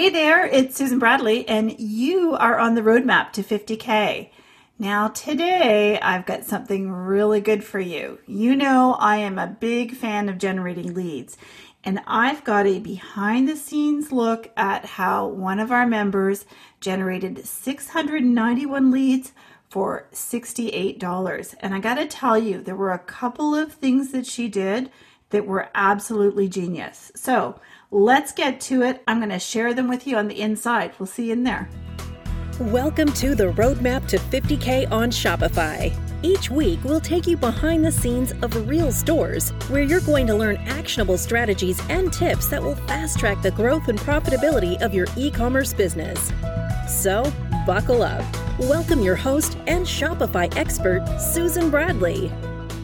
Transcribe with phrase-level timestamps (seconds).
[0.00, 4.30] Hey there, it's Susan Bradley, and you are on the roadmap to 50K.
[4.78, 8.18] Now, today I've got something really good for you.
[8.26, 11.36] You know, I am a big fan of generating leads,
[11.84, 16.46] and I've got a behind the scenes look at how one of our members
[16.80, 19.32] generated 691 leads
[19.68, 21.54] for $68.
[21.60, 24.90] And I got to tell you, there were a couple of things that she did
[25.28, 27.12] that were absolutely genius.
[27.14, 27.60] So
[27.90, 29.02] let's get to it.
[29.06, 30.92] I'm going to share them with you on the inside.
[30.98, 31.68] We'll see you in there.
[32.60, 35.96] Welcome to the Roadmap to 50K on Shopify.
[36.22, 40.34] Each week, we'll take you behind the scenes of real stores where you're going to
[40.34, 45.06] learn actionable strategies and tips that will fast track the growth and profitability of your
[45.16, 46.30] e commerce business.
[46.86, 47.32] So,
[47.66, 48.24] buckle up.
[48.58, 52.30] Welcome your host and Shopify expert, Susan Bradley.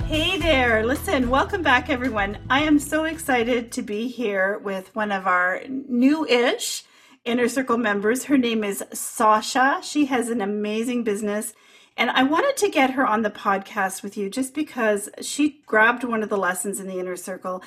[0.06, 0.86] Hey there.
[0.86, 2.38] Listen, welcome back, everyone.
[2.48, 6.84] I am so excited to be here with one of our new ish
[7.24, 8.22] Inner Circle members.
[8.26, 9.80] Her name is Sacha.
[9.82, 11.54] She has an amazing business.
[11.96, 16.04] And I wanted to get her on the podcast with you just because she grabbed
[16.04, 17.64] one of the lessons in the Inner Circle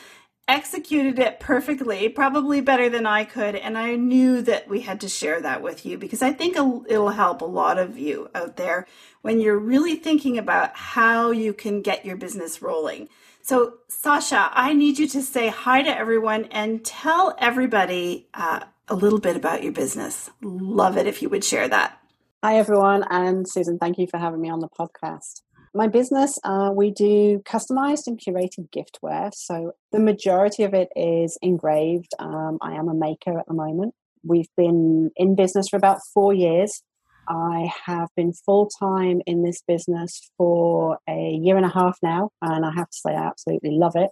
[0.56, 3.56] executed it perfectly, probably better than I could.
[3.56, 7.10] And I knew that we had to share that with you because I think it'll
[7.10, 8.88] help a lot of you out there
[9.22, 13.10] when you're really thinking about how you can get your business rolling.
[13.42, 18.96] So, Sacha, I need you to say hi to everyone and tell everybody uh, a
[18.96, 20.30] little bit about your business.
[20.42, 22.00] Love it if you would share that.
[22.44, 23.04] Hi, everyone.
[23.10, 25.42] And Susan, thank you for having me on the podcast.
[25.74, 29.32] My business, uh, we do customized and curated giftware.
[29.34, 32.12] So the majority of it is engraved.
[32.18, 33.94] Um, I am a maker at the moment.
[34.24, 36.82] We've been in business for about four years.
[37.28, 42.32] I have been full time in this business for a year and a half now,
[42.42, 44.10] and I have to say I absolutely love it.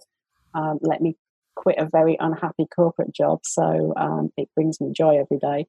[0.54, 1.16] Um, let me
[1.56, 5.66] quit a very unhappy corporate job, so um, it brings me joy every day.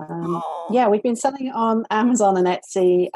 [0.00, 3.08] Um, yeah, we've been selling it on Amazon and Etsy.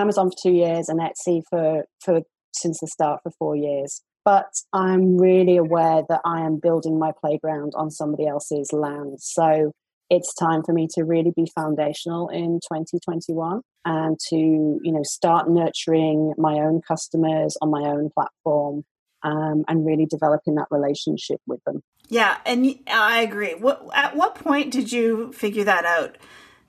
[0.00, 4.02] Amazon for two years and Etsy for for since the start for four years.
[4.24, 9.18] But I'm really aware that I am building my playground on somebody else's land.
[9.20, 9.72] So
[10.10, 15.48] it's time for me to really be foundational in 2021 and to you know start
[15.48, 18.84] nurturing my own customers on my own platform
[19.22, 21.82] um, and really developing that relationship with them.
[22.08, 23.54] Yeah, and I agree.
[23.54, 26.18] What at what point did you figure that out?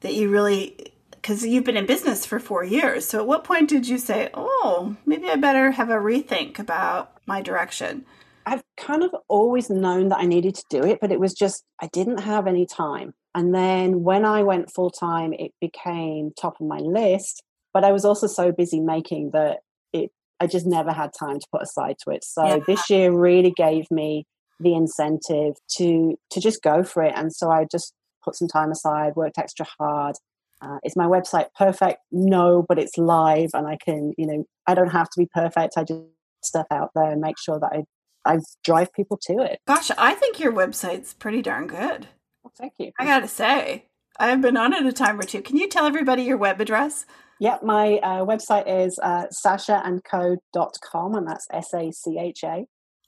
[0.01, 0.90] That you really
[1.21, 3.07] because you've been in business for four years.
[3.07, 7.11] So at what point did you say, "Oh, maybe I better have a rethink about
[7.25, 8.05] my direction"?
[8.45, 11.63] I've kind of always known that I needed to do it, but it was just
[11.79, 13.13] I didn't have any time.
[13.33, 17.43] And then when I went full time, it became top of my list.
[17.73, 19.59] But I was also so busy making that
[19.93, 22.23] it I just never had time to put aside to it.
[22.23, 22.59] So yeah.
[22.65, 24.25] this year really gave me
[24.59, 27.13] the incentive to to just go for it.
[27.15, 27.93] And so I just
[28.23, 30.15] put some time aside, worked extra hard.
[30.61, 31.99] Uh, is my website perfect?
[32.11, 35.73] No, but it's live, and I can, you know, I don't have to be perfect.
[35.77, 36.01] I just
[36.43, 37.83] stuff out there and make sure that I
[38.23, 39.59] I drive people to it.
[39.67, 42.07] Gosh, I think your website's pretty darn good.
[42.43, 42.91] Well, thank you.
[42.99, 43.85] I gotta say,
[44.19, 45.41] I've been on it a time or two.
[45.41, 47.05] Can you tell everybody your web address?
[47.39, 52.65] Yeah, my uh, website is uh, sachaandco.com, and that's S A C H A.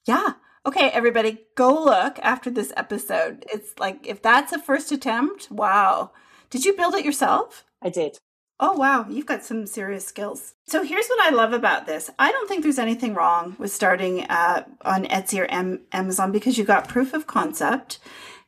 [0.07, 0.33] Yeah.
[0.65, 3.45] Okay, everybody, go look after this episode.
[3.53, 6.11] It's like, if that's a first attempt, wow.
[6.53, 7.65] Did you build it yourself?
[7.81, 8.19] I did.
[8.59, 9.07] Oh, wow.
[9.09, 10.53] You've got some serious skills.
[10.67, 14.25] So here's what I love about this I don't think there's anything wrong with starting
[14.25, 17.97] uh, on Etsy or M- Amazon because you got proof of concept.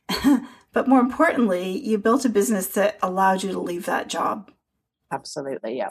[0.72, 4.52] but more importantly, you built a business that allowed you to leave that job.
[5.10, 5.88] Absolutely, yeah.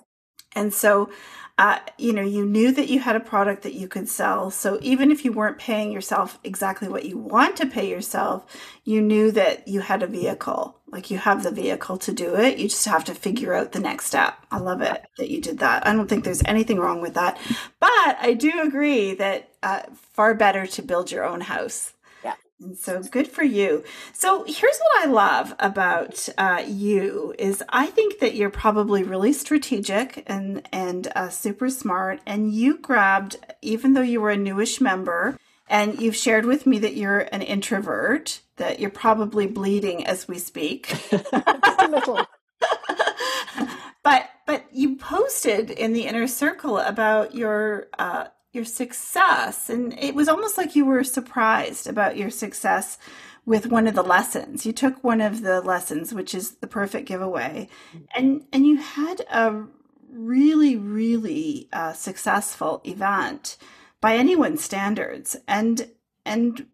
[0.55, 1.09] And so,
[1.57, 4.51] uh, you know, you knew that you had a product that you could sell.
[4.51, 8.45] So even if you weren't paying yourself exactly what you want to pay yourself,
[8.85, 10.79] you knew that you had a vehicle.
[10.95, 12.57] Like you have the vehicle to do it.
[12.57, 14.33] You just have to figure out the next step.
[14.49, 15.85] I love it that you did that.
[15.85, 17.37] I don't think there's anything wrong with that.
[17.81, 19.81] But I do agree that uh,
[20.13, 21.91] far better to build your own house
[22.23, 22.35] Yeah.
[22.61, 23.83] and so good for you.
[24.13, 29.33] So here's what I love about uh, you is I think that you're probably really
[29.33, 32.21] strategic and and uh, super smart.
[32.25, 36.79] And you grabbed, even though you were a newish member, and you've shared with me
[36.79, 40.87] that you're an introvert, that you're probably bleeding as we speak.
[41.09, 42.25] Just a little.
[44.03, 48.25] but but you posted in the inner circle about your uh,
[48.55, 49.69] your success.
[49.69, 52.97] And it was almost like you were surprised about your success
[53.45, 54.65] with one of the lessons.
[54.65, 57.67] You took one of the lessons, which is the perfect giveaway,
[58.15, 59.65] and and you had a
[60.11, 63.57] really really uh, successful event
[64.01, 65.35] by anyone's standards.
[65.47, 65.89] And
[66.25, 66.67] and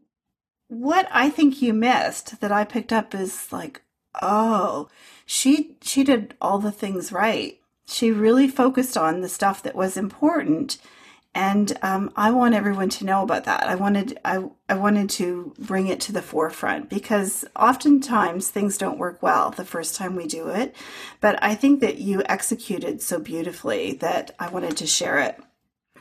[0.68, 3.82] what I think you missed that I picked up is like
[4.20, 4.90] Oh,
[5.26, 7.60] she she did all the things right.
[7.86, 10.78] She really focused on the stuff that was important,
[11.34, 13.64] and um, I want everyone to know about that.
[13.64, 19.00] I wanted I I wanted to bring it to the forefront because oftentimes things don't
[19.00, 20.76] work well the first time we do it,
[21.22, 25.40] but I think that you executed so beautifully that I wanted to share it.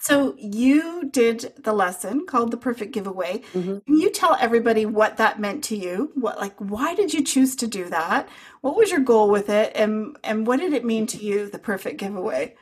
[0.00, 3.42] So you did the lesson called the perfect giveaway.
[3.52, 3.78] Mm-hmm.
[3.78, 6.10] Can you tell everybody what that meant to you?
[6.14, 8.28] What like why did you choose to do that?
[8.62, 11.58] What was your goal with it and and what did it mean to you the
[11.58, 12.56] perfect giveaway?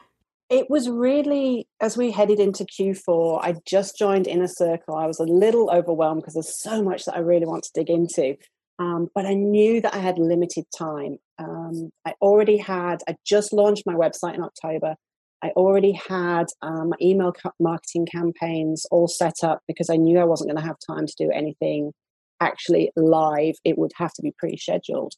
[0.50, 4.96] It was really as we headed into Q4, I just joined Inner Circle.
[4.96, 7.90] I was a little overwhelmed because there's so much that I really want to dig
[7.90, 8.37] into.
[8.79, 11.19] Um, but I knew that I had limited time.
[11.38, 14.94] Um, I already had, I just launched my website in October.
[15.43, 20.25] I already had um, my email marketing campaigns all set up because I knew I
[20.25, 21.93] wasn't going to have time to do anything
[22.40, 23.55] actually live.
[23.64, 25.12] It would have to be pre scheduled.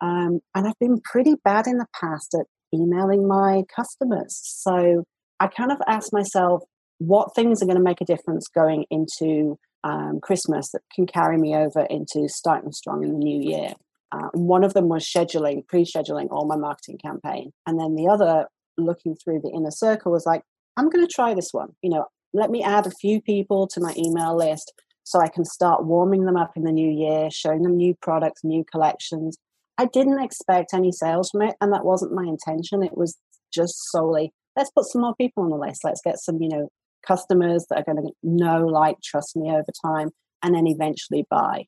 [0.00, 4.38] Um, and I've been pretty bad in the past at emailing my customers.
[4.42, 5.04] So
[5.40, 6.62] I kind of asked myself,
[6.98, 11.38] what things are going to make a difference going into um, Christmas that can carry
[11.38, 13.72] me over into starting strong in the new year?
[14.12, 17.52] Uh, one of them was scheduling, pre scheduling all my marketing campaign.
[17.66, 18.46] And then the other
[18.78, 20.42] looking through the inner circle was like,
[20.76, 21.70] I'm going to try this one.
[21.82, 24.72] You know, let me add a few people to my email list
[25.04, 28.44] so I can start warming them up in the new year, showing them new products,
[28.44, 29.38] new collections.
[29.78, 32.82] I didn't expect any sales from it, and that wasn't my intention.
[32.82, 33.18] It was
[33.52, 35.84] just solely let's put some more people on the list.
[35.84, 36.68] Let's get some, you know,
[37.06, 40.10] customers that are going to know, like, trust me over time,
[40.42, 41.66] and then eventually buy.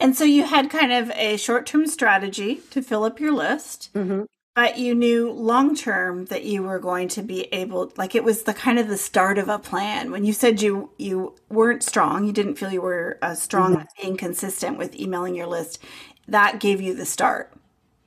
[0.00, 3.90] And so you had kind of a short term strategy to fill up your list.
[3.94, 4.22] Mm-hmm.
[4.56, 8.44] But you knew long term that you were going to be able like it was
[8.44, 10.10] the kind of the start of a plan.
[10.10, 14.02] When you said you you weren't strong, you didn't feel you were uh, strong mm-hmm.
[14.02, 15.78] being consistent with emailing your list.
[16.26, 17.52] That gave you the start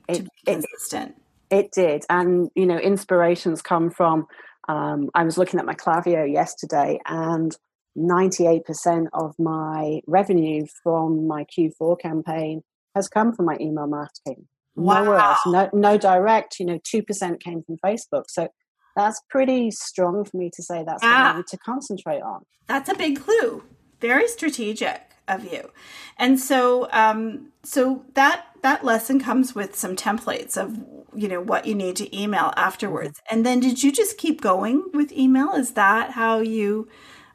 [0.08, 1.16] it, to be consistent.
[1.52, 4.26] It, it, did, and you know, inspirations come from.
[4.68, 7.56] Um, I was looking at my Klaviyo yesterday, and
[7.96, 12.64] 98% of my revenue from my Q4 campaign
[12.96, 14.48] has come from my email marketing.
[14.80, 15.04] Wow.
[15.04, 15.40] Nowhere else.
[15.46, 16.60] No, no direct.
[16.60, 18.26] You know, two percent came from Facebook.
[18.28, 18.50] So
[18.96, 22.44] that's pretty strong for me to say that's what I need to concentrate on.
[22.68, 23.64] That's a big clue.
[24.00, 25.72] Very strategic of you.
[26.18, 30.78] And so, um, so that that lesson comes with some templates of
[31.16, 33.22] you know what you need to email afterwards.
[33.30, 35.54] And then, did you just keep going with email?
[35.54, 36.88] Is that how you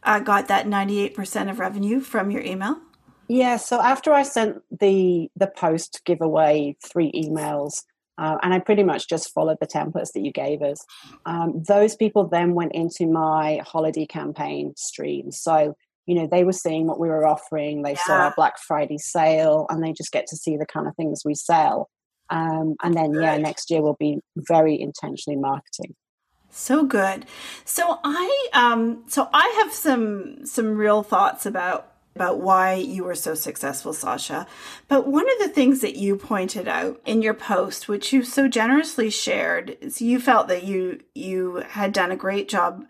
[0.03, 2.79] uh, got that ninety eight percent of revenue from your email?
[3.29, 7.83] Yeah, so after I sent the the post giveaway three emails,
[8.19, 10.85] uh, and I pretty much just followed the templates that you gave us.
[11.27, 15.33] Um, those people then went into my holiday campaign stream.
[15.33, 15.75] So
[16.07, 17.83] you know they were seeing what we were offering.
[17.83, 18.07] They yeah.
[18.07, 21.23] saw our Black Friday sale, and they just get to see the kind of things
[21.25, 21.89] we sell.
[22.31, 25.95] Um, and then yeah, next year we'll be very intentionally marketing.
[26.51, 27.27] So good.
[27.65, 33.15] So I um so I have some some real thoughts about about why you were
[33.15, 34.47] so successful, Sacha.
[34.89, 38.47] But one of the things that you pointed out in your post, which you so
[38.47, 42.85] generously shared, is you felt that you you had done a great job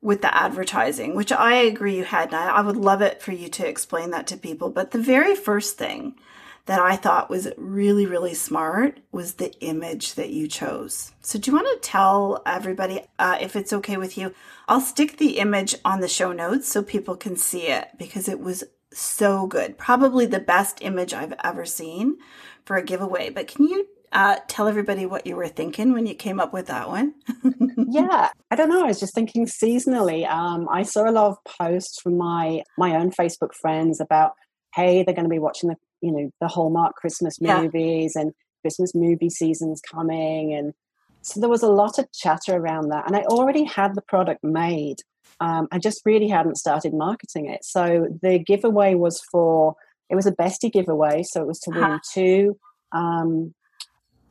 [0.00, 2.28] with the advertising, which I agree you had.
[2.28, 4.70] And I would love it for you to explain that to people.
[4.70, 6.16] But the very first thing
[6.66, 11.12] that I thought was really, really smart was the image that you chose.
[11.20, 14.32] So, do you want to tell everybody, uh, if it's okay with you?
[14.68, 18.38] I'll stick the image on the show notes so people can see it because it
[18.40, 19.76] was so good.
[19.76, 22.18] Probably the best image I've ever seen
[22.64, 23.30] for a giveaway.
[23.30, 26.66] But can you uh, tell everybody what you were thinking when you came up with
[26.66, 27.14] that one?
[27.88, 28.84] yeah, I don't know.
[28.84, 30.28] I was just thinking seasonally.
[30.28, 34.32] Um, I saw a lot of posts from my my own Facebook friends about,
[34.74, 38.22] hey, they're going to be watching the you know the Hallmark Christmas movies yeah.
[38.22, 38.32] and
[38.62, 40.74] Christmas movie seasons coming, and
[41.22, 43.06] so there was a lot of chatter around that.
[43.06, 44.96] And I already had the product made.
[45.40, 47.64] Um, I just really hadn't started marketing it.
[47.64, 49.76] So the giveaway was for
[50.10, 51.98] it was a bestie giveaway, so it was to win uh-huh.
[52.12, 52.58] two
[52.92, 53.54] um,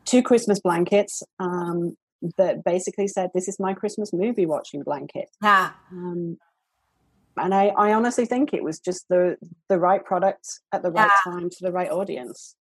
[0.05, 1.95] two Christmas blankets um,
[2.37, 5.75] that basically said, "This is my Christmas movie watching blanket." Ah.
[5.91, 6.37] Um,
[7.37, 11.09] and I, I honestly think it was just the the right product at the right
[11.25, 11.31] yeah.
[11.31, 12.55] time to the right audience.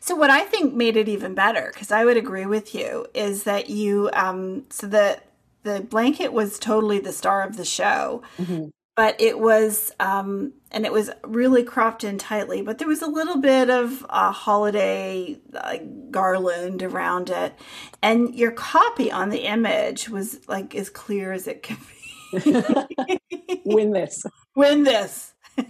[0.00, 3.44] So what I think made it even better, because I would agree with you, is
[3.44, 5.20] that you um so the
[5.62, 8.22] the blanket was totally the star of the show.
[8.38, 8.66] Mm-hmm.
[8.96, 12.62] But it was, um, and it was really cropped in tightly.
[12.62, 15.76] But there was a little bit of a holiday uh,
[16.10, 17.54] garland around it,
[18.02, 23.20] and your copy on the image was like as clear as it could be.
[23.64, 24.24] Win this.
[24.56, 25.32] Win this.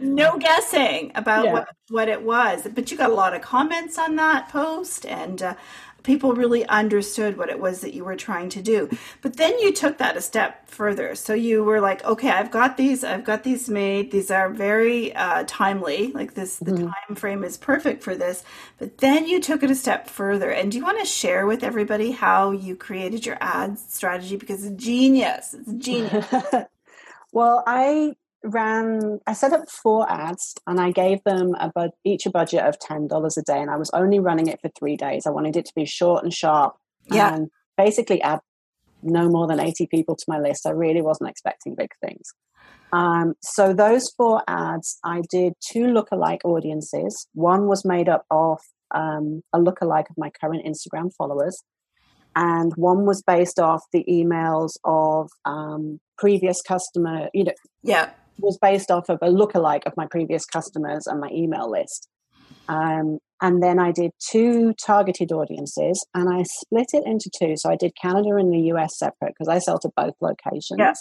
[0.00, 1.52] no guessing about Yeah.
[1.52, 2.66] what, what it was.
[2.74, 5.54] But you got a lot of comments on that post, and uh,
[6.02, 8.88] people really understood what it was that you were trying to do.
[9.22, 11.14] But then you took that a step further.
[11.14, 14.10] So you were like, okay, I've got these, I've got these made.
[14.10, 16.12] These are very uh, timely.
[16.12, 18.44] Like this, the time frame is perfect for this.
[18.78, 20.50] But then you took it a step further.
[20.50, 24.36] And do you want to share with everybody how you created your ads strategy?
[24.36, 25.54] Because it's genius.
[25.54, 26.26] It's genius.
[27.32, 32.26] well, I ran, I set up four ads and I gave them a bud, each
[32.26, 33.60] a budget of $10 a day.
[33.60, 35.26] And I was only running it for three days.
[35.26, 36.76] I wanted it to be short and sharp
[37.10, 37.34] Yeah.
[37.34, 38.40] and basically add
[39.02, 40.66] no more than 80 people to my list.
[40.66, 42.32] I really wasn't expecting big things.
[42.92, 47.28] Um, so those four ads, I did two lookalike audiences.
[47.34, 51.62] One was made up of um, a lookalike of my current Instagram followers,
[52.34, 57.28] and one was based off the emails of um, previous customer.
[57.32, 58.10] You know, yeah.
[58.40, 62.08] Was based off of a lookalike of my previous customers and my email list.
[62.68, 67.54] Um, and then I did two targeted audiences and I split it into two.
[67.56, 70.78] So I did Canada and the US separate because I sell to both locations.
[70.78, 70.94] Yeah.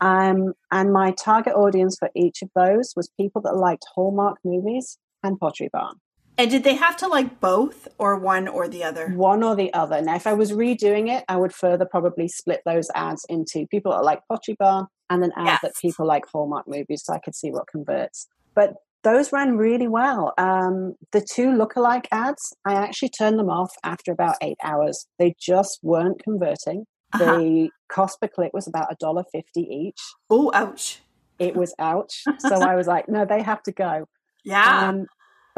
[0.00, 4.98] Um, and my target audience for each of those was people that liked Hallmark movies
[5.22, 5.96] and Pottery Barn.
[6.38, 9.08] And did they have to like both or one or the other?
[9.08, 10.00] One or the other.
[10.00, 13.90] Now, if I was redoing it, I would further probably split those ads into people
[13.90, 17.34] that like Pottery Barn and then ads that people like Hallmark movies so I could
[17.34, 18.28] see what converts.
[18.54, 20.32] But those ran really well.
[20.38, 25.06] Um, the two lookalike ads, I actually turned them off after about eight hours.
[25.18, 26.84] They just weren't converting.
[27.14, 27.38] Uh-huh.
[27.38, 30.00] The cost per click was about a dollar fifty each.
[30.30, 31.00] Oh, ouch.
[31.38, 32.22] It was ouch.
[32.38, 34.04] so I was like, no, they have to go.
[34.44, 34.88] Yeah.
[34.88, 35.06] Um,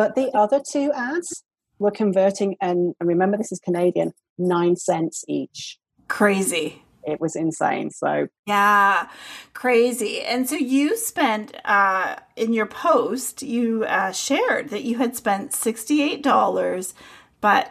[0.00, 1.44] but the other two ads
[1.78, 5.78] were converting, and and remember, this is Canadian, nine cents each.
[6.08, 6.82] Crazy.
[7.04, 7.90] It was insane.
[7.90, 9.10] So Yeah,
[9.52, 10.22] crazy.
[10.22, 15.52] And so you spent uh, in your post, you uh, shared that you had spent
[15.52, 16.94] $68,
[17.42, 17.70] but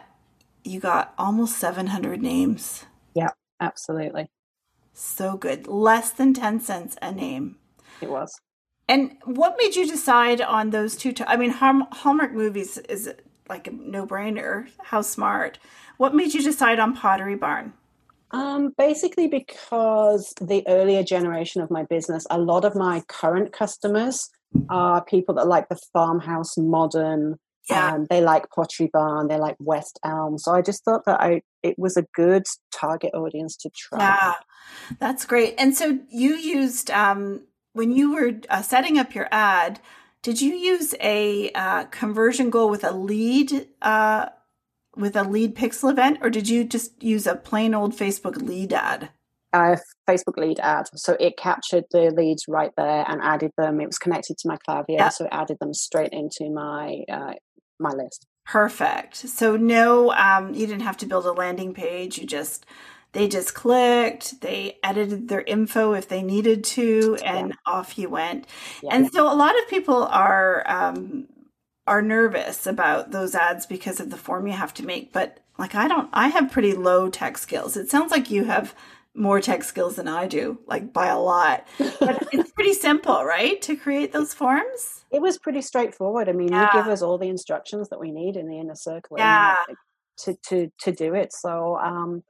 [0.62, 2.84] you got almost 700 names.
[3.14, 4.30] yeah, absolutely,
[4.92, 5.66] So good.
[5.66, 7.56] Less than 10 cents a name.
[8.00, 8.32] it was.
[8.90, 11.12] And what made you decide on those two?
[11.12, 13.08] T- I mean, Hallmark, Hallmark movies is
[13.48, 14.66] like a no brainer.
[14.82, 15.60] How smart.
[15.96, 17.72] What made you decide on Pottery Barn?
[18.32, 24.28] Um, basically, because the earlier generation of my business, a lot of my current customers
[24.68, 27.36] are people that like the farmhouse modern.
[27.68, 27.92] Yeah.
[27.92, 29.28] Um, they like Pottery Barn.
[29.28, 30.36] They like West Elm.
[30.36, 32.42] So I just thought that I it was a good
[32.72, 34.00] target audience to try.
[34.00, 34.34] Yeah,
[34.98, 35.54] that's great.
[35.58, 37.42] And so you used um,
[37.80, 39.80] when you were uh, setting up your ad.
[40.22, 44.26] Did you use a uh, conversion goal with a lead uh,
[44.94, 48.74] with a lead pixel event, or did you just use a plain old Facebook lead
[48.74, 49.08] ad?
[49.54, 50.86] a Facebook lead ad.
[50.94, 53.80] So it captured the leads right there and added them.
[53.80, 55.08] It was connected to my Klaviyo, Yeah.
[55.08, 57.32] so it added them straight into my uh,
[57.78, 58.26] my list.
[58.44, 59.16] Perfect.
[59.16, 62.18] So no, um, you didn't have to build a landing page.
[62.18, 62.66] You just
[63.12, 64.40] they just clicked.
[64.40, 68.46] They edited their info if they needed to, and off you went.
[68.82, 68.90] Yeah.
[68.94, 71.26] And so a lot of people are um,
[71.86, 75.12] are nervous about those ads because of the form you have to make.
[75.12, 77.76] But like I don't, I have pretty low tech skills.
[77.76, 78.74] It sounds like you have
[79.12, 81.66] more tech skills than I do, like by a lot.
[81.78, 85.04] But it's pretty simple, right, to create those forms.
[85.10, 86.28] it was pretty straightforward.
[86.28, 86.68] I mean, Yeah.
[86.72, 89.56] you give us all the instructions that we need in the inner circle Yeah.
[90.18, 91.32] to, to to do it.
[91.32, 92.22] So um,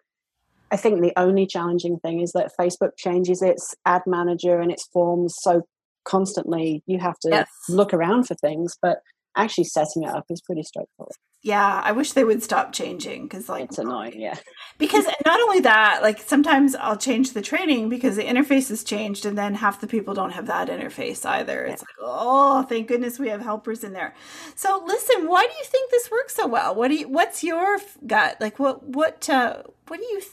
[0.71, 4.87] I think the only challenging thing is that Facebook changes its ad manager and its
[4.93, 5.62] forms so
[6.05, 6.83] constantly.
[6.87, 7.49] You have to Yes.
[7.69, 8.99] look around for things, but
[9.37, 11.15] actually setting it up is pretty straightforward.
[11.43, 14.37] Yeah, I wish they would stop changing because, like, It's annoying, yeah.
[14.77, 19.25] because not only that, like sometimes I'll change the training because the interface has changed,
[19.25, 21.65] and then half the people don't have that interface either.
[21.65, 24.15] It's like, oh, thank goodness we have helpers in there.
[24.55, 26.75] So, listen, why do you think this works so well?
[26.75, 27.09] What do you?
[27.09, 28.37] What's your gut?
[28.39, 28.83] Like, what?
[28.87, 29.31] What?
[29.31, 30.21] Uh, what do you?
[30.21, 30.33] Th-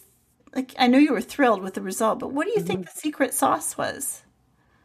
[0.57, 2.99] like, I know you were thrilled with the result, but what do you think the
[2.99, 4.23] secret sauce was?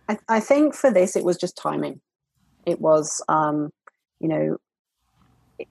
[0.08, 2.00] I, I think for this, it was just timing.
[2.66, 3.70] It was, um,
[4.20, 4.58] you know,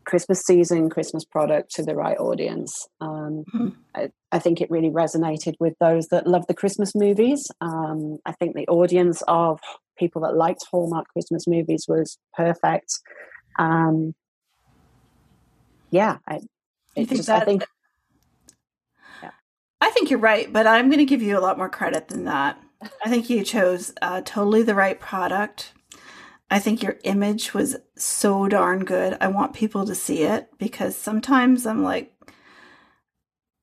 [0.05, 2.87] Christmas season, Christmas product to the right audience.
[2.99, 3.75] Um, Mhm.
[3.93, 7.51] I, I think it really resonated with those that love the Christmas movies.
[7.59, 9.59] Um, I think the audience of
[9.99, 12.91] people that liked Hallmark Christmas movies was perfect.
[13.59, 14.15] Um,
[15.91, 16.39] yeah, I,
[16.95, 17.65] think just, I that- think
[19.81, 22.25] I think you're right, but I'm going to give you a lot more credit than
[22.25, 22.61] that.
[23.03, 25.73] I think you chose uh, totally the right product.
[26.49, 29.17] I think your image was so darn good.
[29.19, 32.13] I want people to see it because sometimes I'm like,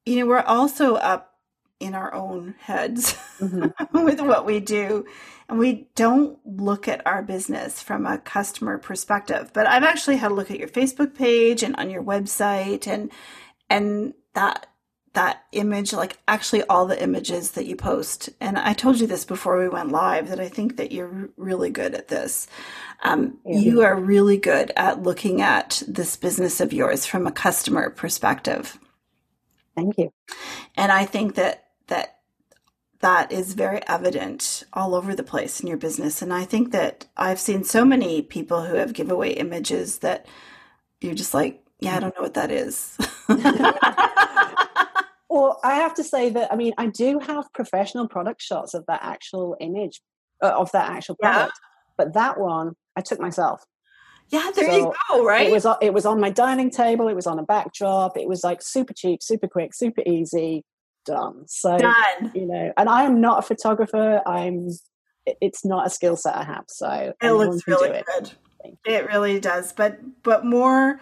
[0.07, 1.35] you know, we're also up
[1.81, 3.15] in our own heads.
[3.39, 4.05] mm-hmm.
[4.05, 5.07] with what we do.
[5.49, 9.51] And we don't look at our business from a customer perspective.
[9.53, 13.11] But I've actually had a look at your Facebook page and on your website and
[13.71, 14.67] and that
[15.15, 18.29] that image, like actually all the images that you post.
[18.41, 21.71] And I told you this before we went live that I think that you're really
[21.71, 22.47] good at this.
[23.03, 23.59] Um, yeah.
[23.59, 28.79] You are really good at looking at this business of yours from a customer perspective.
[29.75, 30.13] Thank you.
[30.77, 32.19] And I think that that
[33.01, 36.21] that is very evident all over the place in your business.
[36.21, 40.27] And I think that I've seen so many people who have giveaway images that
[41.01, 42.99] you're just like, yeah, I don't know what that is.
[45.41, 48.85] well, I have to say that, I mean, I do have professional product shots of
[48.87, 50.01] that actual image,
[50.43, 51.53] uh, of that actual product.
[51.55, 51.95] Yeah.
[51.97, 53.65] But that one, I took myself.
[54.31, 55.25] Yeah, there so you go.
[55.25, 55.47] Right.
[55.47, 57.09] It was it was on my dining table.
[57.09, 58.17] It was on a backdrop.
[58.19, 60.65] It was like super cheap, super quick, super easy
[61.07, 61.45] done.
[61.49, 62.33] So done.
[62.35, 64.23] you know, and I am not a photographer.
[64.27, 64.69] I'm.
[65.41, 66.65] It's not a skill set I have.
[66.69, 68.05] So it looks really it.
[68.07, 68.31] good.
[68.85, 69.73] It really does.
[69.73, 71.01] But but more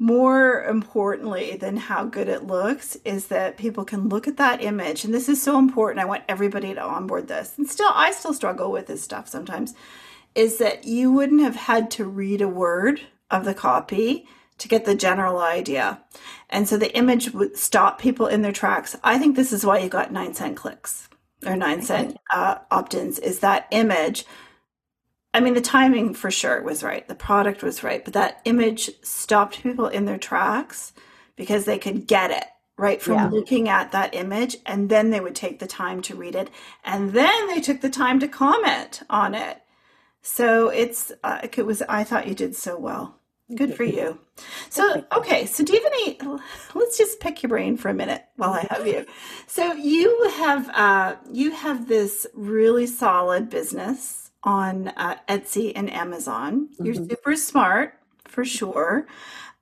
[0.00, 5.04] more importantly than how good it looks is that people can look at that image
[5.04, 8.32] and this is so important i want everybody to onboard this and still i still
[8.32, 9.74] struggle with this stuff sometimes
[10.34, 14.26] is that you wouldn't have had to read a word of the copy
[14.58, 16.02] to get the general idea.
[16.50, 18.96] And so the image would stop people in their tracks.
[19.02, 21.08] I think this is why you got nine cent clicks
[21.46, 24.26] or nine cent uh, opt ins, is that image.
[25.32, 28.90] I mean, the timing for sure was right, the product was right, but that image
[29.02, 30.92] stopped people in their tracks
[31.36, 32.44] because they could get it
[32.76, 33.28] right from yeah.
[33.28, 36.48] looking at that image and then they would take the time to read it
[36.82, 39.62] and then they took the time to comment on it
[40.22, 43.20] so it's uh, it was i thought you did so well
[43.54, 44.18] Good for you.
[44.68, 46.38] So, okay, so do you have any?
[46.74, 49.04] Let's just pick your brain for a minute while I have you.
[49.48, 56.68] So, you have uh, you have this really solid business on uh, Etsy and Amazon.
[56.82, 57.10] You're mm-hmm.
[57.10, 57.94] super smart
[58.24, 59.06] for sure.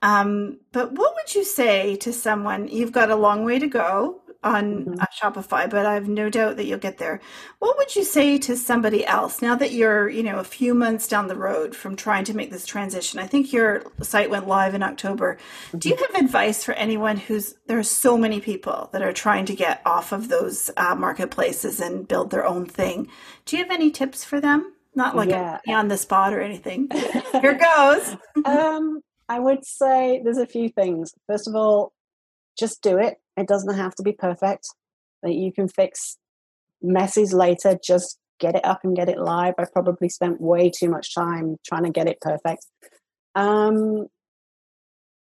[0.03, 2.69] Um, but what would you say to someone?
[2.69, 5.01] You've got a long way to go on mm-hmm.
[5.01, 7.21] uh, Shopify, but I have no doubt that you'll get there.
[7.59, 11.09] What would you say to somebody else now that you're, you know, a few months
[11.09, 13.19] down the road from trying to make this transition?
[13.19, 15.39] I think your site went live in October.
[15.69, 15.79] Mm-hmm.
[15.79, 16.15] Do you mm-hmm.
[16.15, 19.83] have advice for anyone who's there are so many people that are trying to get
[19.85, 23.09] off of those uh, marketplaces and build their own thing?
[23.45, 24.73] Do you have any tips for them?
[24.95, 25.59] Not like yeah.
[25.69, 26.89] on the spot or anything.
[27.41, 28.17] Here goes.
[28.45, 31.13] um, I would say there's a few things.
[31.27, 31.93] First of all,
[32.59, 33.19] just do it.
[33.39, 34.67] It doesn't have to be perfect.
[35.23, 36.19] That you can fix
[36.81, 37.77] messes later.
[37.85, 39.55] Just get it up and get it live.
[39.59, 42.67] I probably spent way too much time trying to get it perfect.
[43.35, 44.07] Um,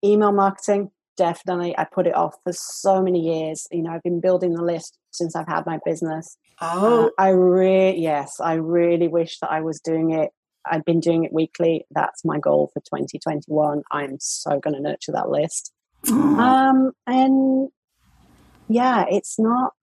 [0.03, 1.77] email marketing, definitely.
[1.77, 3.67] I put it off for so many years.
[3.71, 6.37] You know, I've been building the list since I've had my business.
[6.61, 10.29] Oh, uh, I really, yes, I really wish that I was doing it.
[10.69, 11.85] I've been doing it weekly.
[11.89, 13.81] That's my goal for 2021.
[13.91, 15.71] I'm so going to nurture that list.
[16.11, 17.69] Um, and
[18.73, 19.73] yeah, it's not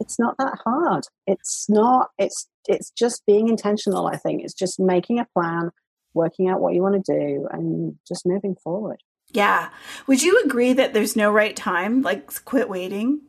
[0.00, 1.04] it's not that hard.
[1.26, 4.42] It's not it's it's just being intentional, I think.
[4.42, 5.70] It's just making a plan,
[6.14, 9.02] working out what you want to do and just moving forward.
[9.30, 9.70] Yeah.
[10.06, 12.02] Would you agree that there's no right time?
[12.02, 13.20] Like quit waiting?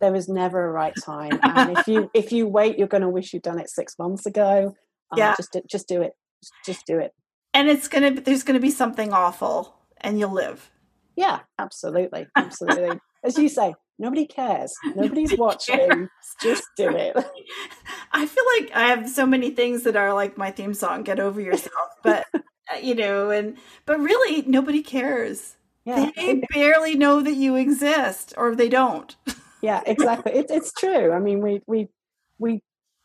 [0.00, 1.38] There is never a right time.
[1.42, 4.74] and if you if you wait, you're gonna wish you'd done it six months ago.
[5.12, 5.34] Um, yeah.
[5.36, 6.12] just just do it.
[6.64, 7.12] Just do it.
[7.54, 10.70] And it's gonna there's gonna be something awful and you'll live.
[11.16, 12.26] Yeah, absolutely.
[12.36, 13.00] Absolutely.
[13.24, 14.74] As you say, nobody cares.
[14.84, 15.88] Nobody's nobody watching.
[15.88, 16.08] Cares.
[16.40, 17.16] Just do it.
[18.12, 21.20] I feel like I have so many things that are like my theme song, Get
[21.20, 21.90] Over Yourself.
[22.02, 22.40] But, uh,
[22.82, 25.56] you know, and, but really, nobody cares.
[25.84, 26.10] Yeah.
[26.16, 29.14] They barely know that you exist or they don't.
[29.62, 30.32] yeah, exactly.
[30.32, 31.12] It, it's true.
[31.12, 31.88] I mean, we, we,
[32.38, 32.62] we,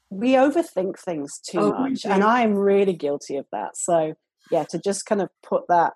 [0.10, 2.06] we overthink things too oh, much.
[2.06, 3.78] And I'm really guilty of that.
[3.78, 4.16] So,
[4.50, 5.94] yeah, to just kind of put that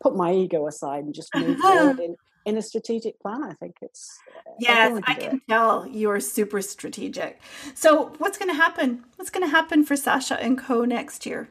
[0.00, 2.16] put my ego aside and just move forward in,
[2.48, 3.42] in a strategic plan.
[3.42, 4.18] I think it's
[4.58, 7.40] yes, I, can tell you're super strategic.
[7.74, 9.04] So what's going to happen?
[9.16, 11.50] What's going to happen for Sacha and Co next year?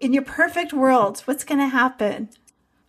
[0.00, 2.30] In your perfect world, what's going to happen?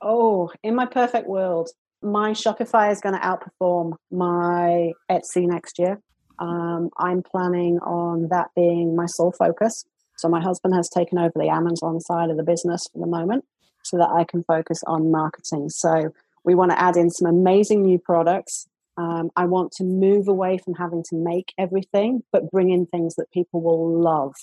[0.01, 1.69] Oh, in my perfect world,
[2.01, 5.99] my Shopify is going to outperform my Etsy next year.
[6.39, 9.86] Um, I'm planning on that being my sole focus.
[10.17, 13.43] So my husband has taken over the Amazon side of the business for the moment
[13.84, 15.69] so that I can focus on marketing.
[15.69, 18.67] So we want to add in some amazing new products.
[18.97, 23.15] Um, I want to move away from having to make everything, but bring in things
[23.15, 24.36] that people will love.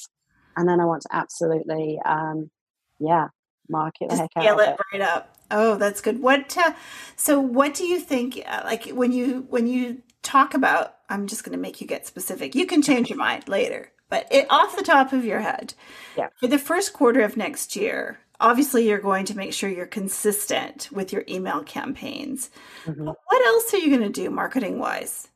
[0.56, 2.50] And then I want to absolutely, um,
[2.98, 3.28] yeah,
[3.68, 4.76] market the heck out of it.
[4.92, 5.36] right up.
[5.50, 6.20] Oh, that's good.
[6.20, 6.56] What?
[6.56, 6.72] Uh,
[7.16, 8.42] so, what do you think?
[8.46, 12.06] Uh, like when you when you talk about, I'm just going to make you get
[12.06, 12.54] specific.
[12.54, 15.74] You can change your mind later, but it, off the top of your head,
[16.16, 16.28] yeah.
[16.38, 20.88] for the first quarter of next year, obviously you're going to make sure you're consistent
[20.92, 22.50] with your email campaigns.
[22.84, 23.06] Mm-hmm.
[23.06, 25.28] What else are you going to do marketing wise?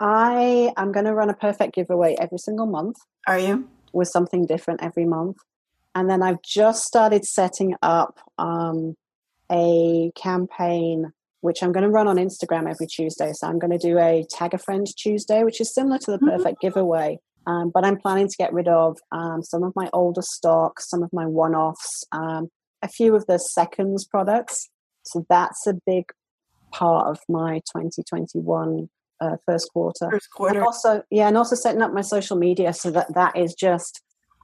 [0.00, 2.96] I am going to run a perfect giveaway every single month.
[3.26, 3.68] Are you?
[3.92, 5.36] With something different every month.
[5.94, 8.94] And then I've just started setting up um,
[9.50, 13.32] a campaign which I'm going to run on Instagram every Tuesday.
[13.32, 16.16] So I'm going to do a tag a friend Tuesday, which is similar to the
[16.16, 16.30] mm-hmm.
[16.30, 17.18] perfect giveaway.
[17.48, 21.02] Um, but I'm planning to get rid of um, some of my older stock, some
[21.02, 22.50] of my one offs, um,
[22.82, 24.68] a few of the seconds products.
[25.04, 26.04] So that's a big
[26.72, 28.90] part of my 2021
[29.22, 30.10] uh, first quarter.
[30.10, 30.58] First quarter.
[30.58, 34.02] And also, yeah, and also setting up my social media so that that is just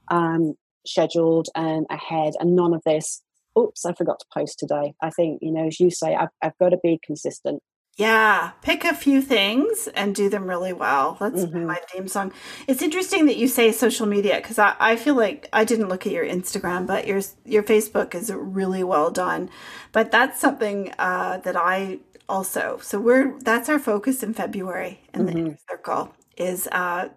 [0.09, 0.55] um,
[0.87, 3.21] scheduled and ahead, and none of this.
[3.57, 4.95] Oops, I forgot to post today.
[5.01, 7.61] I think you know, as you say, I've, I've got to be consistent.
[7.97, 11.15] Yeah, pick a few things and do them really well.
[11.17, 11.65] That's mm-hmm.
[11.65, 12.33] my theme song.
[12.67, 16.05] It's interesting that you say social media because I, I feel like I didn't look
[16.05, 19.49] at your Instagram, but your your Facebook is really well done.
[19.93, 25.27] But that's something uh, that I also so we're that's our focus in February in
[25.27, 25.43] mm-hmm.
[25.49, 27.07] the circle is uh,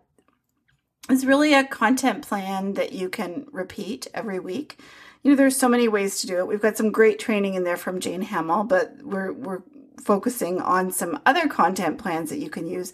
[1.10, 4.78] is really a content plan that you can repeat every week.
[5.24, 6.46] You know, there's so many ways to do it.
[6.46, 9.62] We've got some great training in there from Jane Hamill, but we're we're
[9.98, 12.92] focusing on some other content plans that you can use.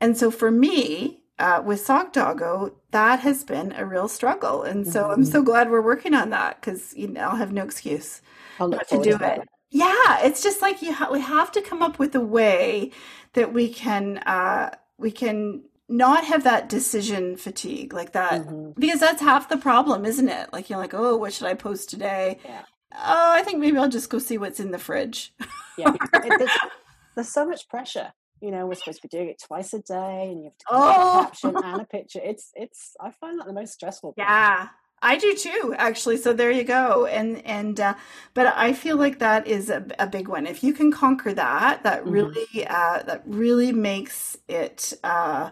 [0.00, 4.62] And so for me, uh, with Sock Doggo, that has been a real struggle.
[4.62, 5.12] And so mm-hmm.
[5.12, 8.20] I'm so glad we're working on that because you know I'll have no excuse
[8.58, 9.48] not to do it.
[9.70, 12.90] Yeah, it's just like you ha- we have to come up with a way
[13.32, 18.70] that we can uh, we can not have that decision fatigue like that mm-hmm.
[18.78, 20.52] because that's half the problem, isn't it?
[20.52, 22.38] Like you're like, oh, what should I post today?
[22.44, 22.62] Yeah.
[22.94, 25.32] Oh, I think maybe I'll just go see what's in the fridge.
[25.78, 26.50] yeah, it, there's,
[27.14, 28.12] there's, so much pressure.
[28.40, 30.64] You know, we're supposed to be doing it twice a day, and you have to
[30.70, 31.20] oh.
[31.20, 32.20] a caption and a picture.
[32.22, 32.96] It's it's.
[33.00, 34.14] I find that the most stressful.
[34.14, 34.28] Part.
[34.28, 34.68] Yeah,
[35.00, 36.16] I do too, actually.
[36.16, 37.06] So there you go.
[37.06, 37.94] And and uh,
[38.34, 40.46] but I feel like that is a, a big one.
[40.46, 42.10] If you can conquer that, that mm-hmm.
[42.10, 45.50] really uh, that really makes it uh,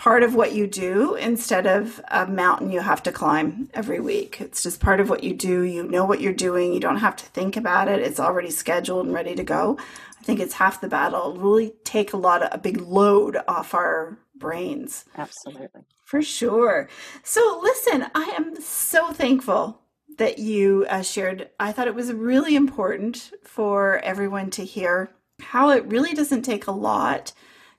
[0.00, 4.40] part of what you do instead of a mountain you have to climb every week.
[4.40, 5.60] It's just part of what you do.
[5.60, 6.72] You know what you're doing.
[6.72, 8.00] You don't have to think about it.
[8.00, 9.76] It's already scheduled and ready to go.
[10.18, 11.36] I think it's half the battle.
[11.36, 15.04] really take a lot of a big load off our brains.
[15.18, 15.82] Absolutely.
[16.06, 16.88] For sure.
[17.22, 19.82] So, listen, I am so thankful
[20.16, 21.50] that you uh, shared.
[21.60, 25.10] I thought it was really important for everyone to hear
[25.42, 27.34] how it really doesn't take a lot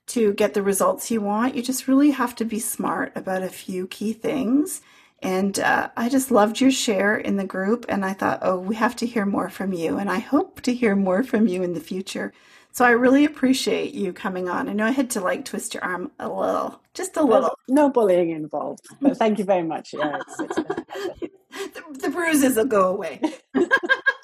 [0.08, 1.56] to get the results you want.
[1.56, 4.82] You just really have to be smart about a few key things.
[5.22, 7.86] And uh, I just loved your share in the group.
[7.88, 9.98] And I thought, oh, we have to hear more from you.
[9.98, 12.34] And I hope to hear more from you in the future.
[12.74, 14.70] So I really appreciate you coming on.
[14.70, 17.58] I know I had to like twist your arm a little, just a little.
[17.68, 19.94] No, bullying involved, but thank you very much.
[19.94, 20.56] Yeah, it's, it's
[21.76, 23.20] the, the bruises will go away.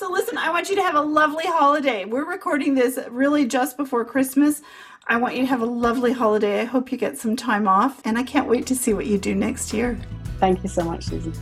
[0.00, 2.06] so listen, I want you to have a lovely holiday.
[2.06, 4.62] We're recording this really just before Christmas.
[5.08, 6.62] I want you to have a lovely holiday.
[6.62, 9.18] I hope you get some time off, and I can't wait to see what you
[9.18, 10.00] do next year.
[10.38, 11.34] Thank you so much, Susie.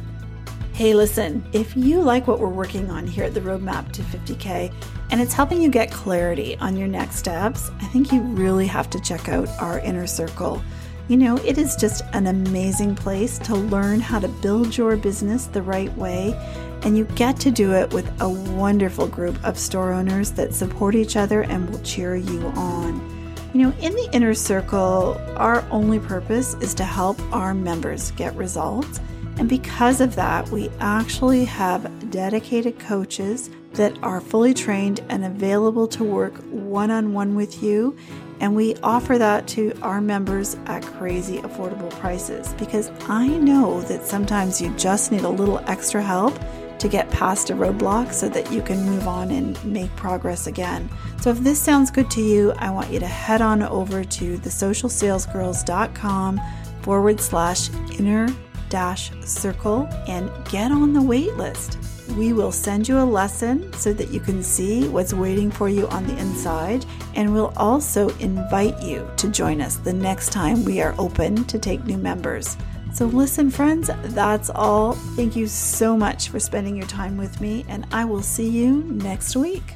[0.73, 4.75] Hey, listen, if you like what we're working on here at the Roadmap to 50K
[5.13, 8.91] and it's helping you get clarity on your next steps, I think you really have
[8.91, 10.61] to check out our inner circle.
[11.07, 15.47] You know, it is just an amazing place to learn how to build your business
[15.47, 16.35] the right way,
[16.89, 20.95] and you get to do it with a wonderful group of store owners that support
[20.95, 22.99] each other and will cheer you on.
[23.53, 28.35] You know, in the inner circle, our only purpose is to help our members get
[28.37, 29.01] results
[29.39, 35.87] and because of that, we actually have dedicated coaches that are fully trained and available
[35.89, 37.97] to work one on one with you.
[38.41, 44.05] And we offer that to our members at crazy affordable prices because I know that
[44.05, 46.37] sometimes you just need a little extra help
[46.79, 50.91] to get past a roadblock so that you can move on and make progress again.
[51.21, 54.39] So if this sounds good to you, I want you to head on over to
[54.39, 56.41] thesocialsalesgirls.com
[56.83, 58.29] forward slash inner
[58.69, 61.79] dash circle and get on the wait list.
[62.17, 65.87] We will send you a lesson so that you can see what's waiting for you
[65.89, 70.81] on the inside, and we'll also invite you to join us the next time we
[70.81, 72.57] are open to take new members.
[72.93, 74.95] So, listen, friends, that's all.
[75.15, 78.83] Thank you so much for spending your time with me, and I will see you
[78.85, 79.75] next week.